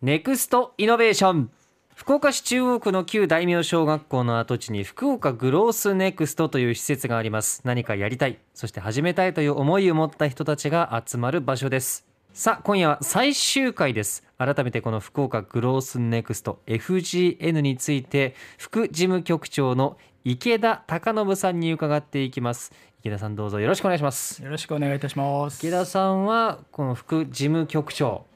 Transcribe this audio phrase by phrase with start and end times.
[0.00, 1.50] ネクストイノベーション。
[1.96, 7.62] 福岡市中央区の旧大名小学校の跡地に福岡グロースネクストという施設があります。
[7.64, 8.38] 何かやりたい。
[8.54, 12.06] そして始めたいという思いを持った人たちが集まる場所です。
[12.32, 14.22] さあ今夜は最終回です。
[14.38, 22.72] 改めてこの福岡グロースネクスト FGN について副事務局長の池田貴信さんに伺っていきます。
[23.00, 24.40] 池田さんどうぞよろしくお願いします。
[24.40, 25.58] よろしくお願いいたします。
[25.58, 28.27] 池田さんはこの副事務局長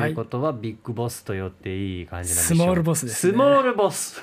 [0.00, 2.58] ということはビッグボスと呼っていい感じなんでしょう。
[2.58, 3.32] スモールボスですね。
[3.32, 4.20] スモールボス。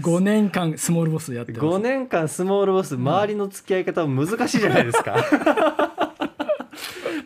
[0.00, 1.64] 5年間スモールボスやってます。
[1.64, 2.94] 5年間スモールボス。
[2.96, 5.16] 周りの付き合い方も難しいじゃないですか。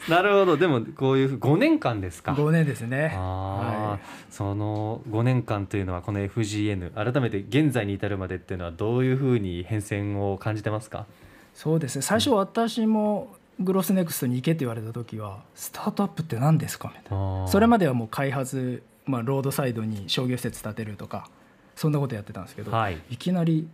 [0.09, 0.57] なるほど。
[0.57, 2.33] でもこういう5年間ですか。
[2.33, 3.09] 5年ですね。
[3.15, 4.33] はい。
[4.33, 11.05] その5年間というのはこの FGN 改めて現在に至るまでっていうのはどういうふうに変遷を感じてますか？
[11.55, 12.03] そうですね。
[12.03, 17.49] 最初私もグロスネクストに行けって言われた時はスタートアップって何ですかみたいな。
[17.49, 21.29] それまではもう開発、まあ、ロードサイドに商業施設建てるとか
[21.75, 22.99] そんなことやってたんですけど、はい。
[23.11, 23.69] いきなり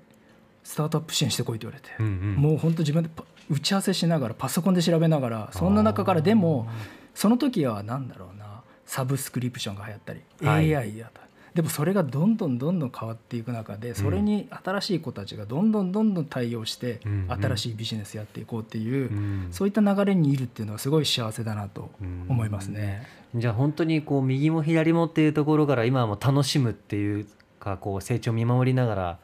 [0.63, 2.35] スタートアップ支援してこいって言われて、うんうん。
[2.37, 6.67] もう本当自分でパ打ち合わせしながらパソコンで調べながらそんな中からでも
[7.15, 10.75] その時は何だろうなサブスクリプションが流行ったり、はい。
[10.75, 11.24] AI やったり
[11.55, 19.49] でもそれがどんどんどんどん変わっていく中でそれに新しい子たちがどんどんどんどん対応して新しいビジネスやっていこうっていう、うん。
[19.53, 21.93] そういった流れにいるっていうのはすごい幸せだなと
[22.29, 23.07] 思いますね。
[23.37, 27.27] じゃあ本当にこう右も左もっていうところから今はもう楽しむっていう
[27.61, 29.19] かこう成長を見守りながら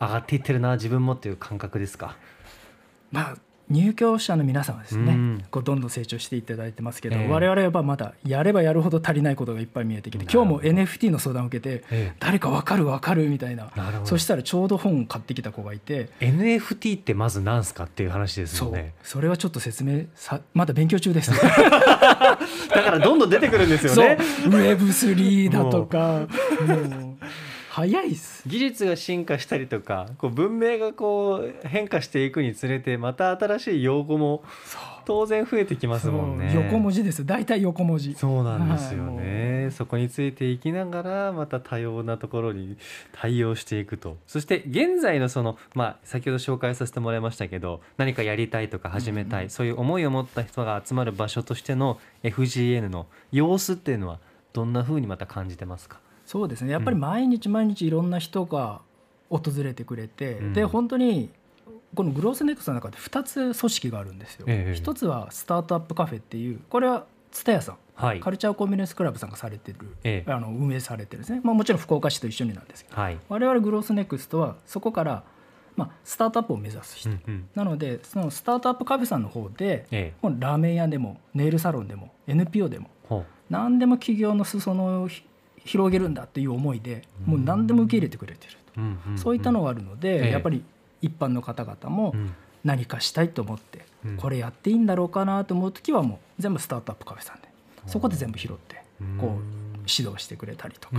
[0.00, 2.16] 上がっていってるな自分もっていう感覚ですか？
[3.12, 3.36] まあ
[3.70, 5.44] 入居者の皆さんはですね、うん。
[5.50, 7.28] こうどんどん成長していただいてますけど、ええ。
[7.28, 12.16] 我々はまだやればやるほど足りないことがいっぱい見えてきて今日も NFT の相談を受けてええ。
[12.18, 13.70] 誰か分かる分かるみたいな
[14.04, 16.10] そしたらちょうど本を買ってきた子がいて。
[16.20, 18.94] NFT ってまず何すかっていう話ですよね。
[19.02, 21.38] それはちょっと説明さまだ勉強中ですね。
[22.74, 24.04] だからどんどん出てくるんですよそう。
[24.06, 26.26] ね Web3 だとか
[26.66, 27.07] もう
[27.78, 28.42] 早いっす。
[28.48, 34.42] 技術が進化したりとかこう文明がこう変化していくにつれてまた新しい用語も
[35.04, 36.52] 当然増えてきますもんね。
[36.54, 37.24] 横文字です。
[37.24, 38.14] 大体横文字。
[38.14, 39.16] そうなんですよはい。
[39.18, 42.76] ね、そこについていきながらまた多様なところに
[43.12, 44.16] 対応していくと。
[44.26, 54.18] そして現在のその、まあ、先ほど紹介させてもらいましたけど何かやりたいとか始めたい、そういう思いを持った人が集まる場所としての FGN の様子っていうのは
[54.52, 56.00] どんな風にまた感じてますか？
[56.28, 56.72] そうですね。
[56.72, 58.82] やっぱり毎日毎日いろんな人が
[59.30, 60.52] 訪れてくれて、うん。
[60.52, 61.30] で本当に
[61.94, 64.44] このグロースネクストの中で2つ組織があるんですよ。
[64.46, 64.74] ええ。
[64.74, 67.76] 一つはスタートアップカフェっていうこれは蔦屋さん。
[67.94, 68.20] はい。
[68.20, 70.30] カルチャーコンビニエンスクラブさんがされてる、ええ。
[70.30, 75.24] あの運営されてるんですね、まあ、もちろん福岡市と一緒になんですけどはい、我々グロースネクストはそこから、
[75.76, 77.48] まあ、スタートアップを目指す人、うんうん。
[77.54, 80.14] なのでそのスタートアップカフェさんの方でええ。
[80.20, 85.22] もうラーメン屋でもネイルサロンでも NPO でもほ何でも企業の裾野をひ
[85.64, 89.18] 広げるんだっていう思いでもう何でも受け入れてくれてるう、うんうんん。
[89.18, 90.30] そういったのがあるので、ええ。
[90.30, 90.62] やっぱり
[91.02, 92.34] 一般の方々もうん。
[92.64, 94.16] 何かしたいと思って、うん。
[94.16, 97.48] これやっていいんだろうかなと思う時はもう全部スタートアップカフェさんで
[97.86, 98.82] そこで全部拾って
[99.18, 99.30] こう
[99.88, 100.96] 指導してくれたりとか、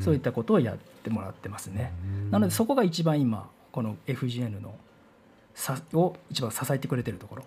[0.00, 1.92] そういったことをやってもらってますね。
[2.04, 2.30] うん。
[2.30, 4.74] なのでそこが一番今この FGN の
[5.54, 7.44] さを一番支えてくれてるところ。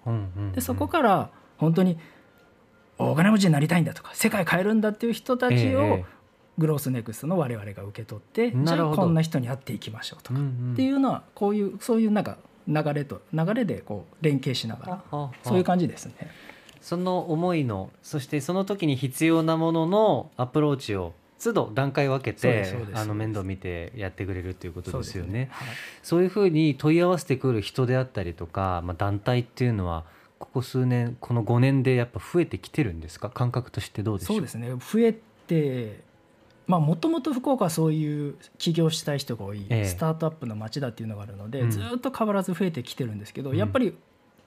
[0.54, 1.98] でそこから本当に
[2.98, 6.06] お金持ちになりたいんだとか世界変えるんだっていう人たちをええ
[6.58, 10.74] グロースネクストの我々が受け取ってじゃあこんな人に会っていきましょうとかうんうん。
[10.74, 16.14] っていうのはこういうそういうなんか流れと流れでこう連携しながらそういう感じですね。
[16.82, 25.50] その思いのそしてその時に必要なもののアプローチを都度段階分けてあの面倒見てやってくれるっていうことですよね。
[25.52, 25.68] はい。
[26.02, 30.06] そういうふうに問い合わせてくる人であったりとか、まあ、団体っていうのは
[30.40, 33.30] ここ数年この5年でやっぱ増えてきてるんですか？
[33.30, 34.38] 感覚としてどうでしょう？
[34.38, 34.70] そうですね。
[34.72, 35.14] 増え
[35.48, 36.15] てまあ
[36.68, 39.86] もともと福岡はそういう起業したい人が多い、ええ。
[39.86, 41.72] スタートアップの街だっていうのがあるので、うん。
[41.72, 43.58] ずっと変わらず増えてきてるんですけど、うん。
[43.58, 43.96] やっぱり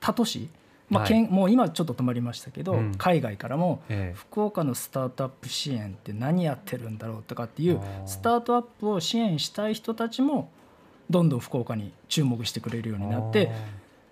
[0.01, 0.49] 他都市、
[0.89, 1.13] まあはい。
[1.13, 2.95] 県もう今ちょっと止まりましたけど、うん。
[2.97, 10.51] 海外からもえ福岡のスタートアップ支援って何やってるんだろうとかっていうスタートアップを支援したい人たちも
[11.11, 13.51] どんどん福岡に注目してくれるようえになって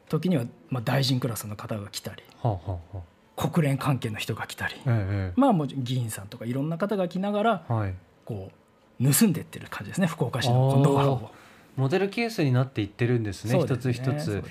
[0.09, 7.95] 時にはまあ大臣クラスの方が来たりはあはあはあ国連関係の人が来たり、ええまあもちろん議員さんとかいろんな方が来ながらはい。
[8.25, 8.51] こ
[9.01, 11.31] う盗んでってる感じですね福岡市のノウハウを。
[11.77, 14.37] モデルケースになっていってるんですねす一つ一つ。
[14.37, 14.43] ね。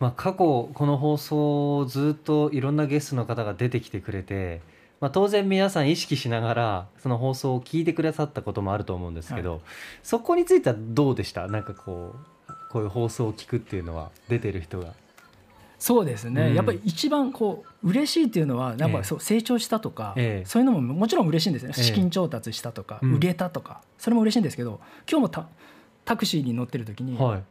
[0.00, 4.62] まあ、過去この放送をずっといろんなゲストの方が出てきてくれて、
[5.00, 9.58] まあ、当然皆さん意識しながらその放送を聞いてくださったこともあると思うんですけど、は
[10.02, 11.46] そこについてはどうでした？
[11.48, 12.14] なんかこ
[12.48, 14.94] うこういう放送を聞くっていうのは出てる人が
[15.78, 16.54] そうですね、うん。
[16.54, 18.96] やっぱり一番こう嬉しいっていうのはやっええ。
[18.96, 20.46] ぱそう成長したとか、ええ。
[20.46, 21.82] そういうのももちろん嬉しいんですね、ええ。
[21.82, 23.14] 資金調達したとか、うん。
[23.16, 24.80] 売れたとかそれも嬉しいんですけど
[25.10, 25.46] 今日もタ
[26.04, 27.42] タクシーに乗ってる時に、はい。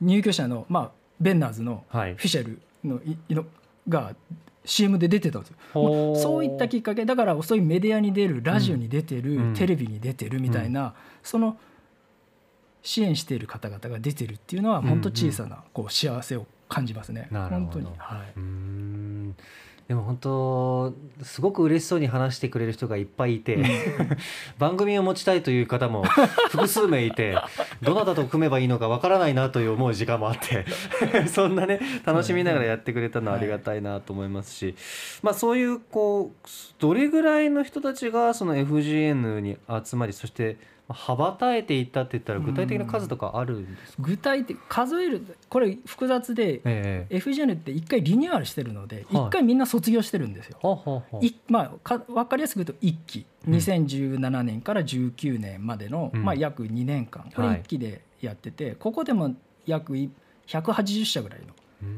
[0.00, 0.90] 入居者の、まあ、
[1.20, 2.14] ベンナーズのはい。
[2.16, 3.44] フィシェルのいいの
[3.88, 4.14] が
[4.64, 5.56] CM で出てたんですよ。
[5.72, 6.16] ほー。
[6.16, 9.54] そういったきっかけだからそういうメディアに出るラジオに出てる、うん。
[9.54, 11.56] テレビに出てるみたいな、その
[12.82, 17.28] 支援している方々が出てるっていうのは本当小さなこう幸せを感じますね。
[17.30, 17.66] なるほど。
[17.66, 19.36] 本当に、はうーん。
[19.88, 23.56] でも本当すごく嬉しそうに話してくれる人がいっぱいいて、
[24.58, 26.04] 番組を持ちたいという方も
[26.52, 27.38] 複数名いて
[27.80, 30.66] どなたと組めばいいのかわからないなという思う時間もあって
[31.26, 34.74] そんなね楽しみながらやってくれたのはありがたいなと思いますし、
[35.22, 36.48] まあそういうこう
[36.78, 40.58] どれぐらいの人たちがその FGN に集まりそしてまあ
[40.88, 47.18] 羽ばたいていったって言ったら具体的な数とかあるんです具体的数えるこれ複雑でええ。
[47.18, 49.26] FGN って一回リニューアルしてるのではい。
[49.26, 50.56] 一回みんな卒業してるんですよ。
[50.60, 53.26] ほうほうほういまあ、か分かりやすく言うと1期。
[53.46, 53.54] うん。
[53.54, 56.24] 2017年から19年までの、うん。
[56.24, 57.30] まあ、約2年間。
[57.34, 57.62] これはい。
[57.62, 59.34] 1期でやってて、ここでも
[59.66, 60.10] 約い
[60.46, 61.48] 180社ぐらいの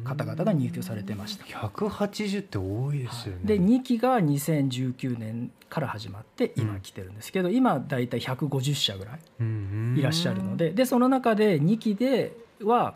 [0.05, 1.45] 方々が入居されてました。
[1.45, 3.41] 180って多いですよね。
[3.45, 9.21] で2期が2019年から始まって今来てるんですけど、今大体150社ぐらい
[9.99, 12.95] いらっしゃるのででその中で2期では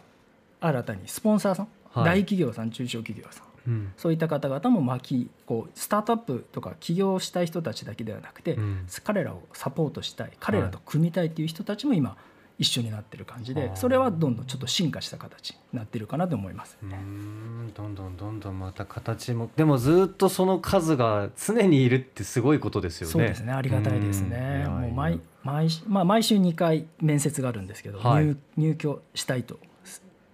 [0.60, 2.04] 新たにスポンサーさん、はい。
[2.04, 8.86] 大企業さん中小企業さんうん、そういった方々も巻きこうスタートアップとか起業したい人たちだけではなくて、うん。
[9.02, 12.16] 彼らをサポートしたい彼らと組みたいという人たちも今
[12.58, 16.96] 一緒になってる感じで、はあそれはどんどんちょっと進化した形になってるかなと思いますね。
[16.96, 23.12] んどんどんどんどんまた形もでもずっとその数が常にいるってすごいことですよね。
[23.12, 24.60] そうですねありがたいですね。
[24.62, 29.58] やもう毎毎まあ、毎週2回面接があるんですけど、はい入入居したいと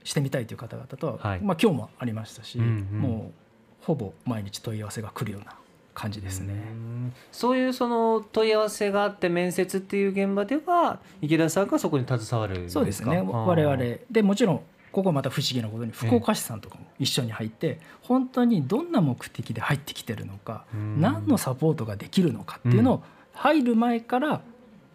[0.05, 3.41] してみたいという方々とは、はいまあ、今日もありましたし、うんうんもう
[3.81, 5.57] ほぼ毎日問い合わせが来るような
[6.01, 6.55] 感じですね。
[6.55, 7.13] うん。
[7.31, 13.21] そういうその問い合わせがあって面接っていう現場では池田さんがそこに携わるそうですね。
[13.21, 13.77] 我々。
[14.11, 14.61] でもちろん
[14.93, 21.01] ここまた不思議なことに福岡市さんとかも一緒に入って本当にどんな目的で入ってきてるのかうん。
[21.01, 23.03] 何のサポートができるのかっていうのを
[23.35, 24.41] 入る前から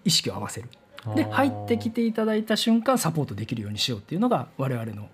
[0.03, 0.69] 意識を合わせる。
[1.13, 5.07] で入ってきていただいた瞬間サポートできるようにしようっていうのが我々の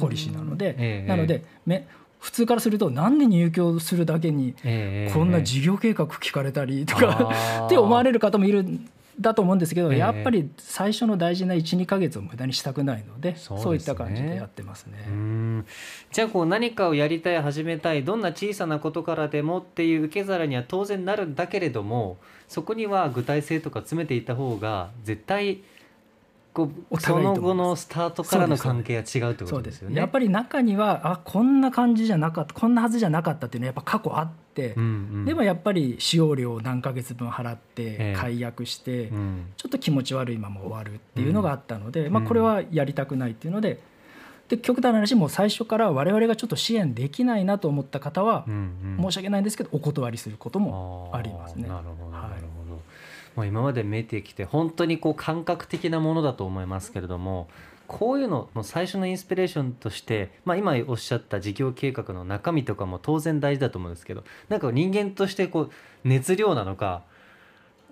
[0.00, 1.08] ポリシーなのでええ。
[1.08, 1.86] なのでめ
[2.20, 7.66] 普通からするとなんで入居するだけにええこんな事業計画聞かれたりとかあー。
[7.66, 8.88] って思われる方もいるん
[9.20, 9.98] だと思うんですけど、ええ。
[9.98, 13.36] やっぱり最初の大事な12か月を無駄にしたくないのでね。
[13.36, 15.04] そういった感じでやってますね。
[15.08, 15.66] うん。
[16.12, 25.60] じゃあこう何かをやりたい始めたいどんな小さなことからでもっていう受け皿には当然なるんだけれどもそこには具体性とか詰めていった方が絶対
[26.56, 29.96] こおうその後のスタートからの関係が違うってことですよね。
[29.96, 34.86] やっぱり中にはあこんな感じじゃなかったこんなはずじゃなかったっていうのはやっぱ過去あって、うんう
[35.18, 35.24] ん。
[35.26, 38.14] でもやっぱり使用料を何ヶ月分払っええ。
[38.14, 39.46] て解約して、うん。
[39.58, 42.12] ちょっと気持ち悪いまま終わるっていうのがあったので、ん。
[42.12, 43.78] まあ、これはやりたくないっていうので
[44.48, 49.02] で極端な話もう最初から我々がちょっと支援できないなと思った方はうんうん。
[49.02, 51.68] 申し訳ないんですけどお断りすることもありますね。
[51.68, 52.56] なるほど、はい
[53.36, 53.42] なるほど。
[53.42, 57.48] まあ今まで見てきて本当にこう感覚的なものだと思いますけれども、
[57.86, 65.70] こういうのの最初のインスピレーションとして、まあ今おっしゃった事業計画の中身とかも当然大事だと思うんですけど、なんか人間としてこう
[66.04, 67.02] 熱量なのか、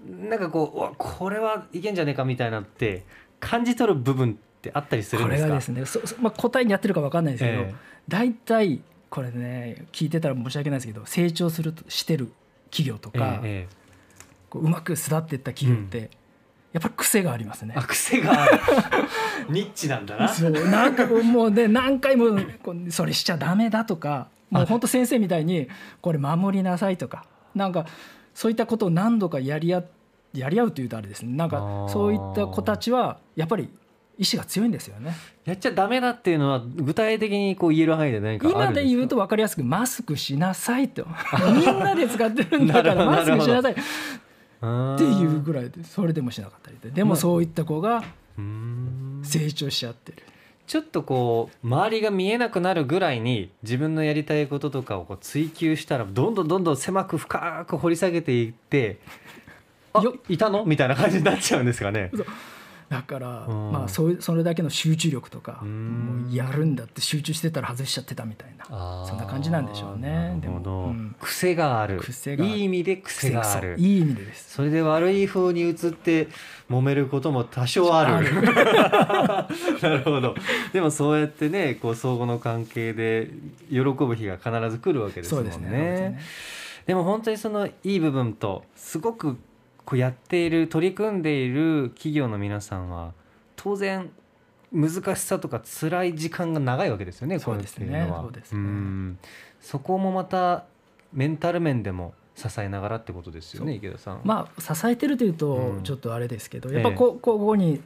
[0.06, 3.05] なんかこうこれはいけんじゃねえかみたいなって
[3.39, 5.48] 感じ取る部分ってあったりするんですか？
[5.48, 7.74] これがですねそそまあ、答えにやってるか分かんないですけど、ええ
[8.08, 12.32] 大体これね聞いてたら申し訳ないですけど成長するとしてる
[12.70, 13.83] 企業とか、えええ
[14.55, 16.11] こううまく育っていった企業って、
[16.73, 17.75] やっぱり癖がありますね。
[17.89, 18.61] 癖がある。
[19.51, 20.29] ニッチなんだな。
[20.29, 22.39] そうなんかもうね何回も
[22.91, 25.67] それしちゃダメだとかもう本当先生みたいに
[26.01, 27.25] これ守りなさいとか
[27.56, 27.87] なんか
[28.32, 29.82] そういったことを何度かやり合
[30.34, 31.37] やり合うというとあれですね。
[31.37, 33.69] なんかそういった子たちはやっぱり
[34.19, 35.17] 意志が強いんですよね。
[35.44, 41.06] やっちゃダメだっていうのは具体的にこう言える範囲で何か今で言うと分かりやすくマスクしなさいと。
[41.55, 43.77] みんなで使ってるんだからマスクしなさい
[44.93, 46.91] っっていうぐらいでそれでもしなかったりで。
[46.91, 48.05] でもそういった子が
[48.39, 49.21] うん。
[49.23, 50.19] 成長しちゃってる。
[50.67, 58.99] ちょっとこう周りが見えなくなるぐらいに自分のやりたいこととかをこう追求したらどんどんどんどん狭く深く掘り下げていって
[59.93, 60.65] あよいたの？
[60.65, 62.11] みたいな感じになっちゃうんですかね。
[62.88, 63.72] だから、うん。
[63.72, 66.24] まあそそれだけの集中力とかうん。
[66.24, 69.05] もうやるんだって集中してたら外しちゃってたみたいな。
[69.06, 70.38] そんな感じなんでしょうね。
[70.41, 71.17] でもうん。
[71.20, 71.98] 癖がある。
[71.98, 72.55] 癖がある。
[72.55, 73.76] いい意味で癖がある。
[73.79, 74.55] いい意味でです。
[74.55, 76.29] それで悪い風に移って
[76.70, 78.32] 揉めることも多少ある。
[79.82, 80.34] なるほど。
[80.72, 83.31] でもそうやってねこう相互の関係で
[83.70, 85.50] 喜ぶ日が必ず来るわけですもんね。
[85.50, 86.20] でね。
[86.86, 89.38] でも本当にそのいい部分とすごく
[89.84, 93.12] こうやっている取り組んでいる企業の皆さんは
[93.56, 94.10] 当然
[94.72, 98.06] 難しさとか辛い時間が長いわけですよねそうですね。
[98.10, 98.60] そうですね。
[98.60, 99.19] ん。
[99.60, 100.64] そこもまた
[101.12, 104.20] メンタル面でも支えながらってことですよね池田さん。
[104.24, 105.82] まあ支えてるといううとん。
[105.84, 106.82] ちょっとあれですけど、ええ。
[106.82, 107.81] やっぱこここに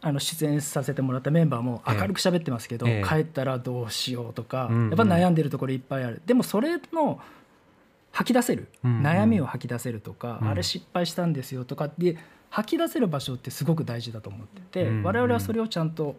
[0.00, 3.08] あの出演させてもらったメンバーも明るく喋ってますけど、ええ。
[3.08, 4.88] 帰ったらどうしようとか、うんうん。
[4.88, 6.20] やっぱ悩んでるところいっぱいある。
[6.26, 7.20] でもそれの
[8.12, 9.06] 吐き出せる、うんうん。
[9.06, 10.48] 悩みを吐き出せるとか、うん。
[10.48, 12.16] あれ失敗したんですよとかって
[12.50, 15.02] 吐き出せる場所ってすごく大事だと思ってて、うんうん。
[15.02, 16.16] 我々はそれをちゃんと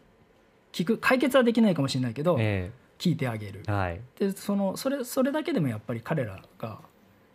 [0.72, 3.64] 聞く解決はできないかもしれないけど、え聞いてあげる。
[3.68, 4.02] えはい。
[4.20, 6.80] でそのそれそれだけでもやっぱり彼らが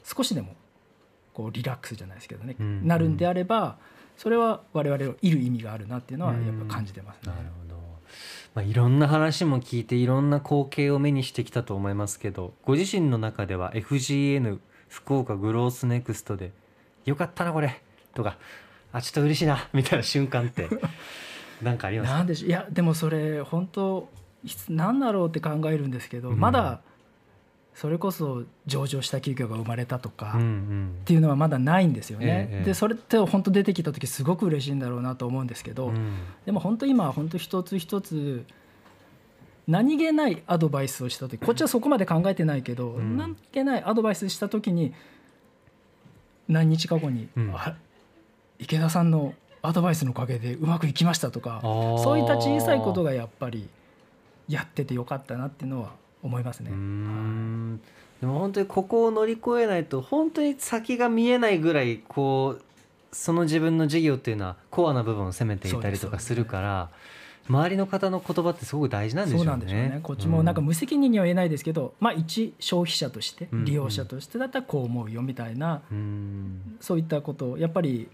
[0.03, 0.57] 少しでも
[1.33, 3.79] こうリラックスじゃないですけどね、うんなるんであれば
[4.17, 7.33] それは我々をいる意味があるなっていうのはやっぱ感じてますね。
[7.33, 7.35] な。
[7.35, 7.68] るほど、
[8.59, 16.51] まあ、いろんな話も聞いていろんな光景を目にしてきたと思いますけどご自身の中では FGN 福岡グロースネクストで
[17.07, 17.81] 「よかったなこれ」
[18.15, 18.37] とか
[18.93, 20.69] 「あちょっと嬉しいな」みたいな瞬間って
[21.63, 22.17] 何かありますか？
[22.17, 22.49] なんでしょう？
[22.49, 24.09] いやでもそれ本当
[24.43, 26.41] いつ何だろうって考えるんですけど、うん。
[26.41, 26.81] まだ
[27.81, 32.49] それこそ上場した企業が生まれたとか、っんていうのはまだないんですよね。
[32.51, 36.17] ええでそれって本当出てきた時すごく嬉しいんだろうなと思うんですけど、うん。
[36.45, 38.45] でも本当今は本当一つ一つ
[39.69, 43.17] 何気ないアドバイスをした時こっちはそこまで考えてないけど、うん。
[43.17, 44.93] 何気ないアドバイスした時に
[46.49, 47.55] 何日か後に、うん。
[47.55, 47.77] あ
[48.59, 53.69] 池田さんのアドバイスのおかげでうまくいきましたとかそういった小さいことがやっぱり
[54.49, 55.91] やっててよかったなっていうのは
[56.23, 56.71] 思いますね。
[58.21, 62.63] でも本当にここを乗り越えないと本当に先が見えないぐらいこう
[63.13, 66.91] その自分の事業っていうのはコアな部分を攻めていたりとかするから
[67.49, 69.51] 周りの方の言葉ってすごく大事なんでしょうね。
[69.51, 70.01] そうね。
[70.03, 75.97] こっちもなんか無責任には言えないですけど、まあ一消費者としてうん利用者としてだったらこう思うよみたいなうん。
[75.97, 78.09] うんそういったことをやっぱり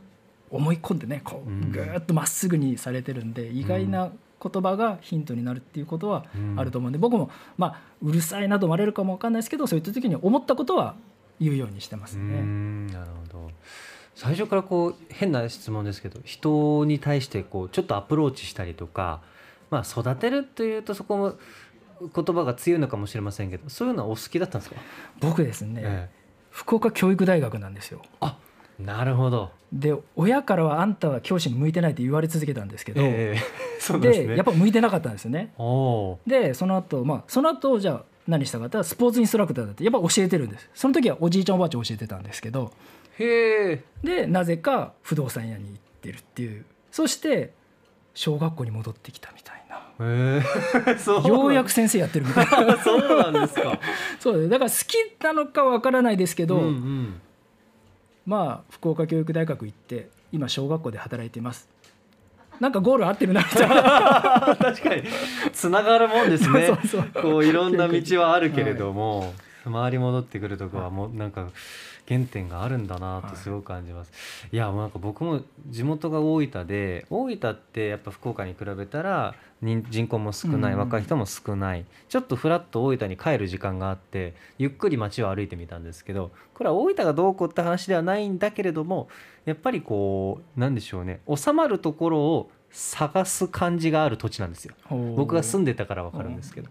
[0.51, 1.65] 思い込んでねこうん。
[1.65, 4.13] うぐーっとまっすぐにされてるんで意外な
[4.51, 10.95] 言葉がヒントになるっていうことはうんあると思うんで僕もまあうるさいなと思われるかもわかんないですけどそういった時に思ったことは
[11.41, 12.41] 言うようにしてますね。
[12.41, 13.51] んなるほど
[14.15, 19.23] 最初からこう変な質問ですけど人に対してこうちょっとアプローチしたりとか、
[19.71, 21.35] まあ、育てるというとそこも
[22.01, 24.81] 言葉が強いのかもしれませんけどそういうのはお好きだったんですか、
[25.21, 26.11] 僕ですね、え
[26.51, 28.03] 福岡教育大学なんですよ。
[28.23, 28.27] え
[28.79, 33.43] なるほど、で親からはあんたは教師に向いてないって言われ続けたんですけど、ええ
[33.81, 34.27] そうなんですね。
[34.29, 35.53] でやっぱ向いてなかったんですよね。
[36.27, 40.71] でその後まあその後じゃあ何したかったらスポーツインストラクターだってやっぱ教えてるんです。
[40.75, 42.73] その時はおじいちゃんおばあちゃん教えてたんですけど
[43.19, 43.85] へえ。
[44.03, 46.65] でなぜか不動産屋に行ってるっていう。
[46.91, 47.53] そして
[48.15, 49.77] 小学校に戻ってきたみたいな。
[50.01, 51.29] へえ。
[51.29, 52.79] ようやく先生やってるみたいな。
[52.83, 53.79] そうなんですか。
[54.21, 57.21] そうだから好きなのかは分からないですけど、うんうん
[58.27, 61.69] まあ福岡教育大学行って今小学校で働いています。
[62.61, 65.03] なんかゴール合ってるな 確かに。
[65.53, 66.71] つながるもんですね。
[67.21, 71.49] こういろんな道はあるけれども、周り戻ってくるとこはもうなんか
[72.09, 74.13] 原点があるんだなってすごく感じます、
[74.53, 89.09] い、やもうなんか僕も地元が大分で大分ってやっぱ福岡に比べたら人人口も少ないうん若い人も少ない、ちょっとフラッと大分に帰る時間があってゆっくり街を歩いてみたんですけどこれは大分がどうこうって話ではないんだけれども
[89.47, 91.21] やっぱりこうなんでしょうね。
[91.35, 94.75] 収まるところを探す感じがある土地なんですよ。
[95.17, 96.71] 僕が住んでたから分かるんですけど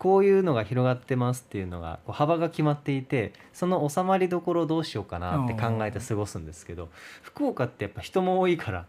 [0.00, 6.88] こういうのが広がってますっていうのがこう幅が決まっていてその収まりどころをどうしようかなって考えて過ごすんですけど
[7.20, 8.86] 福岡ってやっぱ人も多いから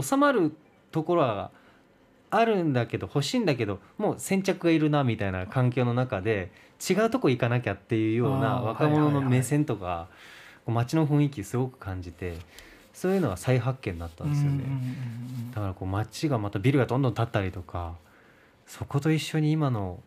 [0.00, 0.52] 収まる
[0.92, 1.50] ところは
[2.30, 10.06] あるんだけど欲しいんだけどもう先着がいるなみたいな環境の中で違うとこ行かなきゃっていうような若者の目線とか
[10.64, 12.36] こう街の雰囲気すごく感じて
[12.92, 14.64] そういうのが再発見になったんですよね。
[15.56, 17.96] だからこう街がまたビルがどんどん建ったりとか
[18.64, 19.98] そこと一緒に今の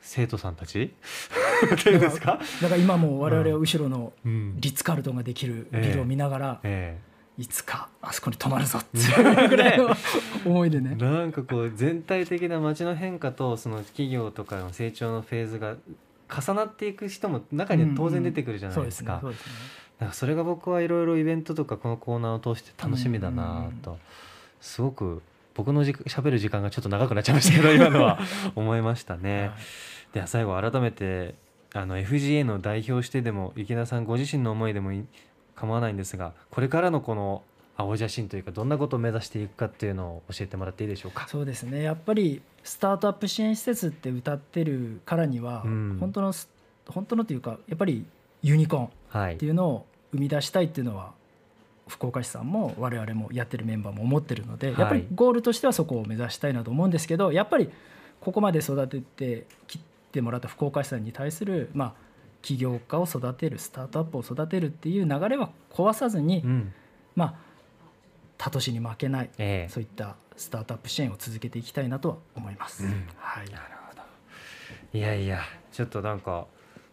[0.00, 0.94] 生徒さんたち？
[1.84, 4.60] ですか、だから今も我々は後ろのうん。
[4.60, 6.98] リッツ・カールトンができるビルを見ながら、え
[7.38, 9.90] いつかあそこに泊まるぞっていうぐらいの
[10.44, 10.96] 思いでえね。
[10.96, 15.76] なんかこう全体的な街の変化とその企業とかの成長のフェーズが
[16.28, 19.20] 重なっていく人も中には当然出てくるじゃないですか。
[19.22, 19.52] そうですね。
[20.00, 23.98] だからそれが僕はいろいろイベントとかこのコーナーを通して楽しみだなと。
[24.60, 25.22] すごく
[25.58, 28.20] 僕のじ喋る時間がちょっと長くなっちゃいましたけど 今のは。
[28.54, 29.40] 思いましたね。
[29.40, 29.50] はい。
[30.14, 31.34] では最後改めて
[31.74, 35.04] あの FGA の代表してでも池田さんご自身の思いでもい
[35.56, 37.42] 構わないんですがこれからのこの
[37.76, 41.26] 青写真というかどんなことを目指していくかっていうのを教えてもらっていいでしょうか？
[41.28, 41.82] そうですね。
[41.82, 45.96] やっぱりスタートアップ支援施設って歌ってるからには、うん。
[45.98, 46.48] 本当のス
[46.86, 48.06] 本当のというかやっぱり
[48.42, 48.88] ユニコーン
[49.24, 49.34] はい。
[49.34, 51.12] っていうのを生み出したいっていうのは
[51.88, 54.80] 福岡市さんも我々もやってるメンバーも思ってるので、はい。
[54.80, 57.70] やっぱりゴールとしてはそこを目指したいなと思うんですけどやっぱり
[58.20, 59.80] ここまで育ててき
[60.12, 61.94] てもらった福岡市さんに対する、まあ、
[62.42, 66.72] 起業家を育てるスタートアップを育てるっていう流れは壊さずに、うん。
[67.16, 67.34] まあ
[68.38, 69.72] 他都市に負けないええ。
[69.72, 72.84] そういったスタートアップ支援を続けていきたいなとは思います。
[72.84, 72.90] うん。
[73.16, 74.02] はい、なるほど。
[74.92, 75.40] いやいや
[75.72, 76.46] ちょっとなんか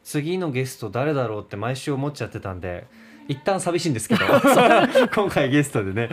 [0.04, 2.86] 次のゲスト誰だろうって毎週思っちゃってたんで
[3.28, 4.26] 一旦寂しいんですけど
[5.14, 6.10] 今回ゲストでね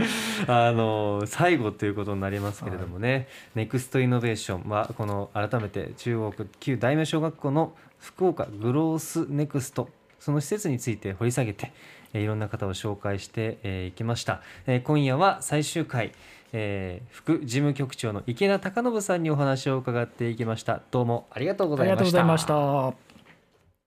[0.47, 9.89] あの最後ということになりますけれどもね、ネクストイノベーションはこの改めて中国旧大名小学校の福岡グロースネクスト
[10.19, 11.73] その施設について掘り下げて、
[12.13, 16.13] えーいろんな方を紹介してい、えーきました、えー今夜は最終回、
[16.53, 20.81] えー副事務局長の池田貴信さんにお話を伺っていきました。
[20.91, 22.13] どうもありがとうございまし
[22.47, 23.12] た。